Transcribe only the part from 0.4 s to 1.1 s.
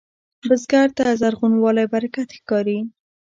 بزګر ته